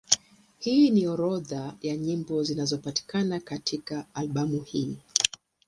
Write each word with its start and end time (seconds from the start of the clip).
Hii 0.59 0.89
ni 0.89 1.07
orodha 1.07 1.75
ya 1.81 1.97
nyimbo 1.97 2.43
zinazopatikana 2.43 3.39
katika 3.39 4.05
albamu 4.13 4.59
hii. 4.61 4.97